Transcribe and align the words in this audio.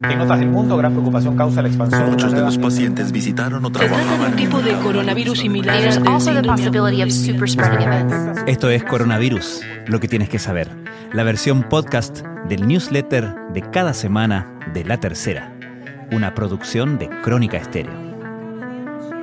En 0.00 0.20
otras 0.20 0.38
del 0.38 0.48
mundo, 0.48 0.76
gran 0.76 0.92
preocupación 0.92 1.36
causa 1.36 1.60
la 1.60 1.66
expansión. 1.66 2.08
Muchos 2.08 2.30
de 2.32 2.40
los 2.40 2.56
pacientes 2.56 3.10
visitaron 3.10 3.64
o 3.64 3.66
Se 3.66 3.72
trata 3.72 3.96
de 3.96 4.04
trabajaban 4.04 4.30
un 4.30 4.36
tipo 4.36 4.62
de 4.62 4.72
coronavirus 4.74 5.40
similar 5.40 5.76
events. 7.82 8.44
Esto 8.46 8.70
es 8.70 8.84
Coronavirus, 8.84 9.62
lo 9.88 9.98
que 9.98 10.06
tienes 10.06 10.28
que 10.28 10.38
saber. 10.38 10.68
La 11.12 11.24
versión 11.24 11.64
podcast 11.64 12.20
del 12.48 12.68
newsletter 12.68 13.34
de 13.52 13.60
cada 13.72 13.92
semana 13.92 14.60
de 14.72 14.84
La 14.84 15.00
Tercera, 15.00 15.52
una 16.12 16.32
producción 16.32 16.96
de 16.98 17.08
Crónica 17.24 17.56
Estéreo. 17.56 17.98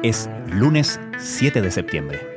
Es 0.03 0.29
lunes 0.51 0.99
7 1.17 1.61
de 1.61 1.71
septiembre. 1.71 2.34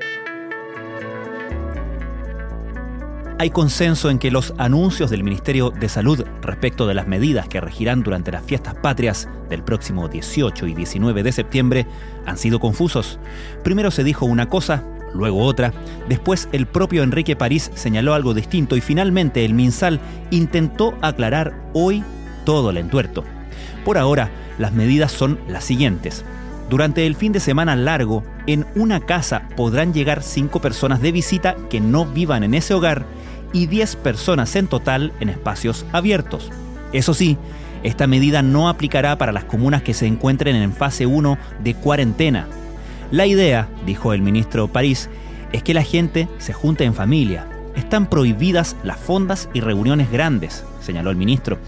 Hay 3.40 3.50
consenso 3.50 4.10
en 4.10 4.18
que 4.18 4.32
los 4.32 4.52
anuncios 4.58 5.10
del 5.10 5.22
Ministerio 5.22 5.70
de 5.70 5.88
Salud 5.88 6.24
respecto 6.42 6.88
de 6.88 6.94
las 6.94 7.06
medidas 7.06 7.46
que 7.46 7.60
regirán 7.60 8.02
durante 8.02 8.32
las 8.32 8.42
fiestas 8.42 8.74
patrias 8.74 9.28
del 9.48 9.62
próximo 9.62 10.08
18 10.08 10.66
y 10.66 10.74
19 10.74 11.22
de 11.22 11.30
septiembre 11.30 11.86
han 12.26 12.36
sido 12.36 12.58
confusos. 12.58 13.20
Primero 13.62 13.92
se 13.92 14.02
dijo 14.02 14.26
una 14.26 14.48
cosa, 14.48 14.82
luego 15.14 15.44
otra, 15.44 15.72
después 16.08 16.48
el 16.50 16.66
propio 16.66 17.04
Enrique 17.04 17.36
París 17.36 17.70
señaló 17.76 18.14
algo 18.14 18.34
distinto 18.34 18.76
y 18.76 18.80
finalmente 18.80 19.44
el 19.44 19.54
MinSal 19.54 20.00
intentó 20.32 20.98
aclarar 21.00 21.54
hoy 21.74 22.02
todo 22.44 22.70
el 22.70 22.76
entuerto. 22.76 23.22
Por 23.84 23.98
ahora, 23.98 24.30
las 24.58 24.72
medidas 24.72 25.12
son 25.12 25.38
las 25.46 25.62
siguientes. 25.62 26.24
Durante 26.68 27.06
el 27.06 27.14
fin 27.14 27.30
de 27.30 27.40
semana 27.40 27.76
largo, 27.76 28.24
en 28.48 28.66
una 28.74 28.98
casa 29.00 29.48
podrán 29.56 29.94
llegar 29.94 30.24
cinco 30.24 30.60
personas 30.60 31.00
de 31.00 31.12
visita 31.12 31.54
que 31.70 31.80
no 31.80 32.04
vivan 32.04 32.42
en 32.42 32.54
ese 32.54 32.74
hogar 32.74 33.06
y 33.52 33.66
10 33.66 33.96
personas 33.96 34.54
en 34.56 34.66
total 34.66 35.12
en 35.20 35.28
espacios 35.28 35.84
abiertos. 35.92 36.50
Eso 36.92 37.14
sí, 37.14 37.36
esta 37.82 38.06
medida 38.06 38.42
no 38.42 38.68
aplicará 38.68 39.16
para 39.18 39.32
las 39.32 39.44
comunas 39.44 39.82
que 39.82 39.94
se 39.94 40.06
encuentren 40.06 40.56
en 40.56 40.72
fase 40.72 41.06
1 41.06 41.38
de 41.62 41.74
cuarentena. 41.74 42.46
La 43.10 43.26
idea, 43.26 43.68
dijo 43.86 44.12
el 44.12 44.22
ministro 44.22 44.68
París, 44.68 45.08
es 45.52 45.62
que 45.62 45.74
la 45.74 45.82
gente 45.82 46.28
se 46.38 46.52
junte 46.52 46.84
en 46.84 46.94
familia. 46.94 47.46
Están 47.78 48.10
prohibidas 48.10 48.74
las 48.82 48.98
fondas 48.98 49.48
y 49.54 49.60
reuniones 49.60 50.10
grandes, 50.10 50.64
señaló 50.80 51.10
el 51.10 51.16
ministro. 51.16 51.58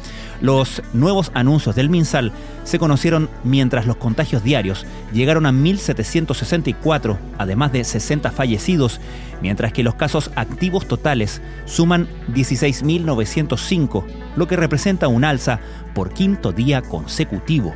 Los 0.41 0.83
nuevos 0.93 1.31
anuncios 1.35 1.77
del 1.77 1.89
MinSal 1.89 2.33
se 2.65 2.81
conocieron 2.81 3.31
mientras 3.45 3.87
los 3.87 3.95
contagios 3.95 4.43
diarios 4.43 4.87
llegaron 5.13 5.47
a 5.47 5.53
1.764, 5.53 7.17
además 7.39 7.71
de 7.71 7.85
60 7.85 8.33
fallecidos, 8.33 9.01
mientras 9.41 9.73
que 9.73 9.85
los 9.85 9.95
casos 9.95 10.33
activos 10.35 10.89
totales 10.89 11.43
suman 11.65 12.09
16.905, 12.35 14.05
lo 14.35 14.49
que 14.49 14.57
representa 14.57 15.07
un 15.07 15.25
alza 15.25 15.61
por 15.95 16.13
quinto 16.13 16.51
día 16.51 16.83
consecutivo. 16.83 17.73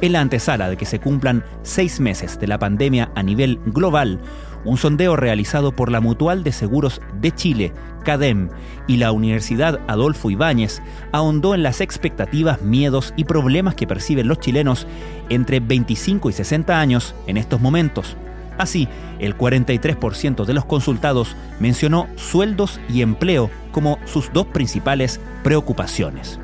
En 0.00 0.12
la 0.12 0.20
antesala 0.20 0.70
de 0.70 0.76
que 0.76 0.86
se 0.86 1.00
cumplan 1.00 1.44
seis 1.62 1.98
meses 1.98 2.38
de 2.38 2.46
la 2.46 2.58
pandemia 2.58 3.10
a 3.16 3.22
nivel 3.24 3.58
global, 3.66 4.20
un 4.64 4.76
sondeo 4.76 5.16
realizado 5.16 5.72
por 5.72 5.90
la 5.90 6.00
Mutual 6.00 6.44
de 6.44 6.52
Seguros 6.52 7.00
de 7.20 7.32
Chile, 7.32 7.72
CADEM, 8.04 8.48
y 8.86 8.98
la 8.98 9.10
Universidad 9.10 9.80
Adolfo 9.88 10.30
Ibáñez 10.30 10.82
ahondó 11.10 11.54
en 11.54 11.64
las 11.64 11.80
expectativas, 11.80 12.62
miedos 12.62 13.12
y 13.16 13.24
problemas 13.24 13.74
que 13.74 13.88
perciben 13.88 14.28
los 14.28 14.38
chilenos 14.38 14.86
entre 15.30 15.58
25 15.58 16.30
y 16.30 16.32
60 16.32 16.78
años 16.78 17.14
en 17.26 17.36
estos 17.36 17.60
momentos. 17.60 18.16
Así, 18.56 18.88
el 19.18 19.36
43% 19.36 20.44
de 20.44 20.54
los 20.54 20.64
consultados 20.64 21.34
mencionó 21.58 22.08
sueldos 22.16 22.80
y 22.88 23.02
empleo 23.02 23.50
como 23.72 23.98
sus 24.04 24.32
dos 24.32 24.46
principales 24.46 25.20
preocupaciones. 25.42 26.40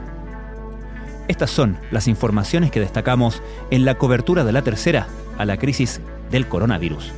Estas 1.28 1.50
son 1.50 1.78
las 1.91 2.08
informaciones 2.08 2.70
que 2.70 2.80
destacamos 2.80 3.42
en 3.70 3.84
la 3.84 3.97
cobertura 3.97 4.44
de 4.44 4.53
la 4.53 4.62
tercera 4.62 5.06
a 5.39 5.44
la 5.44 5.56
crisis 5.56 6.00
del 6.31 6.47
coronavirus. 6.48 7.12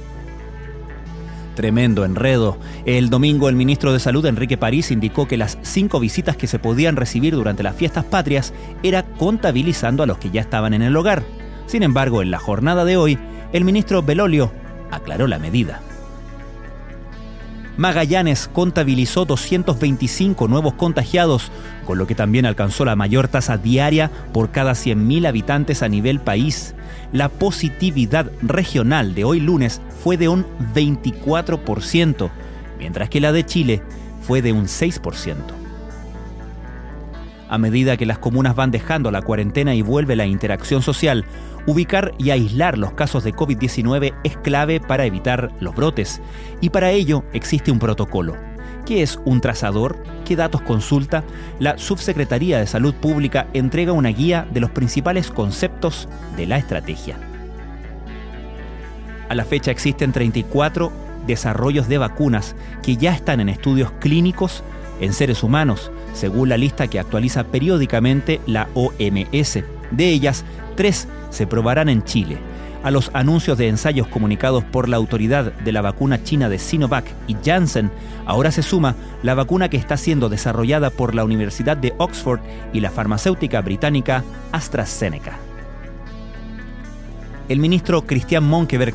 Tremendo 1.57 2.05
enredo. 2.05 2.59
El 2.85 3.09
domingo 3.09 3.49
el 3.49 3.57
ministro 3.57 3.93
de 3.93 3.99
Salud 3.99 4.27
Enrique 4.27 4.59
París 4.59 4.91
indicó 4.91 5.27
que 5.27 5.39
las 5.39 5.59
cinco 5.63 5.99
visitas 5.99 6.37
que 6.37 6.47
se 6.47 6.59
podían 6.59 6.97
recibir 6.97 7.35
durante 7.35 7.63
las 7.63 7.75
fiestas 7.75 8.05
patrias 8.05 8.53
era 8.83 9.05
contabilizando 9.05 10.03
a 10.03 10.07
los 10.07 10.19
que 10.19 10.31
ya 10.31 10.43
estaban 10.43 10.75
en 10.75 10.83
el 10.83 10.95
hogar. 10.97 11.23
Sin 11.67 11.83
embargo, 11.83 12.21
en 12.23 12.31
la 12.31 12.39
jornada 12.39 12.85
de 12.85 12.99
hoy, 12.99 13.19
el 13.53 13.65
ministro 13.65 14.03
Belolio 14.03 14.53
aclaró 14.91 15.27
la 15.27 15.39
medida. 15.39 15.81
Magallanes 17.77 18.49
contabilizó 18.51 19.27
225 19.27 20.49
nuevos 20.49 20.75
contagiados, 20.75 21.51
con 21.85 21.99
lo 21.99 22.07
que 22.07 22.15
también 22.15 22.47
alcanzó 22.47 22.85
la 22.85 22.97
mayor 22.97 23.29
tasa 23.29 23.59
diaria 23.59 24.11
por 24.33 24.51
cada 24.51 24.73
100.000 24.73 25.27
habitantes 25.27 25.83
a 25.83 25.89
nivel 25.89 26.21
país. 26.21 26.75
La 27.13 27.29
positividad 27.29 28.31
regional 28.41 29.15
de 29.15 29.25
hoy 29.25 29.41
lunes 29.41 29.81
fue 30.03 30.17
de 30.17 30.29
un 30.29 30.47
24%, 30.75 32.31
mientras 32.79 33.11
que 33.11 33.21
la 33.21 33.33
de 33.33 33.45
Chile 33.45 33.83
fue 34.23 34.41
de 34.41 34.53
un 34.53 34.65
6%. 34.65 35.66
A 37.49 37.59
medida 37.59 37.97
que 37.97 38.07
las 38.07 38.19
comunas 38.19 38.57
van 38.57 38.71
dejando 38.71 39.11
la 39.11 39.23
cuarentena 39.23 39.75
y 39.75 39.83
vuelve 39.83 40.17
la 40.17 40.27
interacción 40.27 40.83
social, 40.83 41.25
ubicar 41.67 42.13
y 42.19 42.31
aislar 42.31 42.77
los 42.77 42.93
casos 42.93 43.23
de 43.23 43.35
COVID-19 43.35 44.15
es 44.25 44.37
clave 44.39 44.81
para 44.81 45.05
evitar 45.05 45.53
los 45.61 45.75
brotes. 45.75 46.21
Y 46.61 46.71
para 46.71 46.91
ello 46.91 47.25
existe 47.33 47.71
un 47.71 47.79
protocolo. 47.79 48.37
¿Qué 48.85 49.03
es 49.03 49.19
un 49.25 49.41
trazador? 49.41 49.97
¿Qué 50.25 50.37
datos 50.37 50.63
consulta? 50.63 51.25
La 51.59 51.79
Subsecretaría 51.79 52.59
de 52.59 52.67
Salud 52.67 52.95
Pública 52.95 53.49
entrega 53.53 53.93
una 53.93 54.11
guía 54.11 54.47
de 54.53 54.61
los 54.61 54.71
principales 54.71 55.31
conceptos 55.31 56.09
de 56.37 56.47
la 56.47 56.59
estrategia. 56.59 57.17
A 59.29 59.35
la 59.35 59.45
fecha 59.45 59.73
existen 59.73 60.13
34 60.13 60.93
desarrollos 61.27 61.89
de 61.89 61.99
vacunas 61.99 62.55
que 62.83 62.97
ya 62.97 63.13
están 63.13 63.41
en 63.41 63.49
estudios 63.49 63.91
clínicos 63.99 64.63
en 65.01 65.13
seres 65.13 65.43
humanos, 65.43 65.91
según 66.17 66.49
la 66.49 66.57
lista 66.57 66.89
que 66.89 66.99
actualiza 66.99 67.45
periódicamente 67.45 68.41
la 68.47 68.69
OMS. 68.75 69.59
De 69.91 70.09
ellas, 70.09 70.45
tres 70.75 71.07
se 71.31 71.47
probarán 71.47 71.89
en 71.89 72.03
Chile. 72.03 72.39
A 72.83 72.91
los 72.91 73.11
anuncios 73.15 73.59
de 73.59 73.69
ensayos 73.69 74.07
comunicados 74.07 74.65
por 74.65 74.89
la 74.89 74.97
autoridad 74.97 75.53
de 75.53 75.73
la 75.73 75.83
vacuna 75.83 76.23
china 76.23 76.49
de 76.49 76.59
Sinovac 76.59 77.05
y 77.27 77.37
Janssen, 77.45 77.91
ahora 78.27 78.51
se 78.51 78.63
suma 78.63 78.95
la 79.23 79.35
vacuna 79.35 79.69
que 79.69 79.77
está 79.77 79.97
siendo 79.97 80.29
desarrollada 80.29 80.91
por 80.91 81.15
la 81.15 81.25
Universidad 81.25 81.77
de 81.77 81.95
Oxford 81.99 82.41
y 82.73 82.81
la 82.81 82.91
farmacéutica 82.91 83.61
británica 83.61 84.25
AstraZeneca. 84.53 85.37
El 87.49 87.59
ministro 87.59 88.07
Christian 88.07 88.45
Monkeberg 88.45 88.95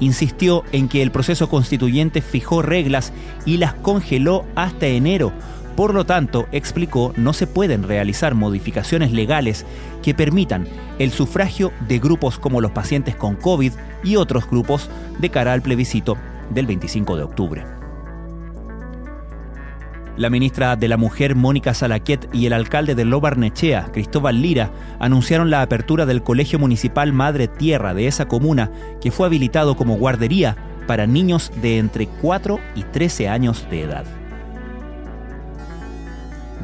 insistió 0.00 0.64
en 0.72 0.88
que 0.88 1.02
el 1.02 1.10
proceso 1.10 1.48
constituyente 1.48 2.22
fijó 2.22 2.62
reglas 2.62 3.12
y 3.44 3.58
las 3.58 3.74
congeló 3.74 4.44
hasta 4.54 4.86
enero. 4.86 5.32
Por 5.76 5.94
lo 5.94 6.04
tanto, 6.04 6.46
explicó, 6.52 7.14
no 7.16 7.32
se 7.32 7.46
pueden 7.46 7.82
realizar 7.82 8.34
modificaciones 8.34 9.12
legales 9.12 9.64
que 10.02 10.14
permitan 10.14 10.68
el 10.98 11.10
sufragio 11.10 11.72
de 11.88 11.98
grupos 11.98 12.38
como 12.38 12.60
los 12.60 12.72
pacientes 12.72 13.16
con 13.16 13.36
COVID 13.36 13.72
y 14.04 14.16
otros 14.16 14.48
grupos 14.48 14.90
de 15.18 15.30
cara 15.30 15.54
al 15.54 15.62
plebiscito 15.62 16.18
del 16.50 16.66
25 16.66 17.16
de 17.16 17.22
octubre. 17.22 17.64
La 20.18 20.28
ministra 20.28 20.76
de 20.76 20.88
la 20.88 20.98
Mujer, 20.98 21.34
Mónica 21.34 21.72
Salaquet, 21.72 22.28
y 22.34 22.44
el 22.44 22.52
alcalde 22.52 22.94
de 22.94 23.06
Lobarnechea, 23.06 23.90
Cristóbal 23.92 24.42
Lira, 24.42 24.70
anunciaron 25.00 25.48
la 25.48 25.62
apertura 25.62 26.04
del 26.04 26.22
Colegio 26.22 26.58
Municipal 26.58 27.14
Madre 27.14 27.48
Tierra 27.48 27.94
de 27.94 28.06
esa 28.06 28.28
comuna, 28.28 28.70
que 29.00 29.10
fue 29.10 29.26
habilitado 29.26 29.74
como 29.74 29.96
guardería 29.96 30.54
para 30.86 31.06
niños 31.06 31.50
de 31.62 31.78
entre 31.78 32.08
4 32.20 32.60
y 32.74 32.82
13 32.82 33.30
años 33.30 33.66
de 33.70 33.82
edad. 33.84 34.21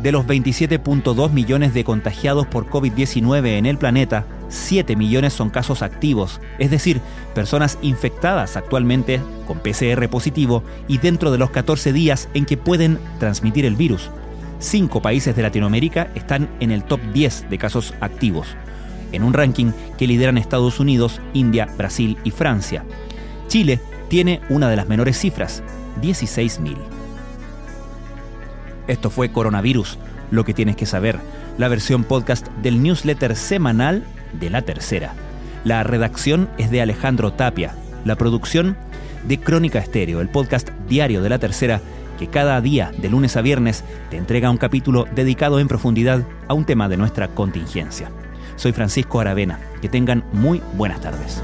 De 0.03 0.13
los 0.13 0.27
27.2 0.27 1.33
millones 1.33 1.75
de 1.75 1.83
contagiados 1.83 2.47
por 2.47 2.69
COVID-19 2.71 3.59
en 3.59 3.67
el 3.67 3.79
planeta, 3.79 4.27
7 4.49 4.95
millones 4.95 5.33
son 5.33 5.51
casos 5.51 5.83
activos, 5.83 6.41
es 6.61 6.71
decir, 6.71 7.01
personas 7.35 7.79
infectadas 7.83 8.57
actualmente 8.57 9.21
con 9.47 9.59
PCR 9.59 10.09
positivo 10.09 10.63
y 10.87 10.99
dentro 10.99 11.33
de 11.33 11.39
los 11.39 11.51
14 11.51 11.93
días 11.93 12.29
en 12.35 12.47
que 12.47 12.57
pueden 12.57 13.01
transmitir 13.19 13.65
el 13.65 13.75
virus. 13.75 14.11
Cinco 14.61 15.03
países 15.03 15.35
de 15.35 15.43
Latinoamérica 15.43 16.11
están 16.15 16.49
en 16.61 16.71
el 16.71 16.85
top 16.85 17.01
10 17.13 17.51
de 17.51 17.59
casos 17.59 17.93
activos, 18.01 18.47
en 19.11 19.25
un 19.25 19.33
ranking 19.33 19.73
que 19.97 20.07
lideran 20.07 20.39
Estados 20.39 20.79
Unidos, 20.79 21.21
India, 21.35 21.67
Brasil 21.77 22.19
y 22.23 22.31
Francia. 22.31 22.85
Chile 23.49 23.81
tiene 24.09 24.41
una 24.49 24.71
de 24.71 24.77
las 24.77 24.89
menores 24.89 25.19
cifras, 25.19 25.63
16.000. 26.01 26.98
Esto 28.89 29.11
fue 29.11 29.31
Coronavirus, 29.31 29.99
lo 30.31 30.45
que 30.45 30.55
tienes 30.55 30.77
que 30.77 30.87
saber, 30.87 31.21
la 31.57 31.69
versión 31.69 32.05
podcast 32.05 32.49
del 32.63 32.83
newsletter 32.83 33.37
semanal 33.37 34.05
de 34.33 34.51
La 34.51 34.63
Tercera. 34.63 35.13
La 35.65 35.83
redacción 35.85 36.49
es 36.59 36.71
de 36.71 36.83
Alejandro 36.83 37.33
Tapia, 37.33 37.75
la 38.05 38.17
producción 38.17 38.77
de 39.27 39.39
Crónica 39.39 39.79
Estéreo, 39.79 40.21
el 40.21 40.29
podcast 40.29 40.71
diario 40.89 41.23
de 41.23 41.29
La 41.29 41.39
Tercera 41.39 41.81
que 42.19 42.27
cada 42.27 42.61
día, 42.61 42.93
de 42.99 43.09
lunes 43.09 43.37
a 43.37 43.43
viernes, 43.43 43.85
te 44.11 44.17
entrega 44.17 44.51
un 44.51 44.57
capítulo 44.57 45.07
dedicado 45.15 45.61
en 45.61 45.69
profundidad 45.69 46.23
a 46.49 46.55
un 46.55 46.65
tema 46.65 46.89
de 46.89 46.97
nuestra 46.97 47.29
contingencia. 47.29 48.11
Soy 48.57 48.73
Francisco 48.73 49.21
Aravena. 49.21 49.61
Que 49.81 49.89
tengan 49.89 50.25
muy 50.33 50.61
buenas 50.77 51.01
tardes. 51.01 51.41